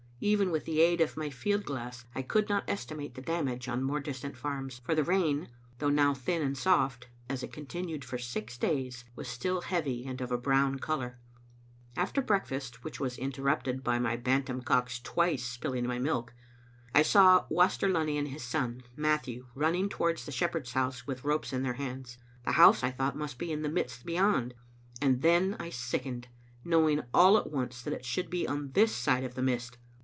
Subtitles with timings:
[0.23, 3.67] Even with the aid of my field glass I could not esti mate the damage
[3.67, 8.05] on more distant farms, for the rain, though now thin and soft, as it continued
[8.05, 11.17] for six days, was still heavy and of a brown color.
[11.97, 16.35] After break fast— which was interrupted by my bantam cock's twice spilling my milk—
[16.93, 21.51] I saw Waster Lunny and his son, Matthew, running towards the shepherd's house with ropes
[21.51, 22.19] in their hands.
[22.45, 24.53] The house, I thought, must be in the midst beyond;
[25.01, 26.27] and then I sickened,
[26.63, 29.79] knowing all at once that it should be on this side of the mist.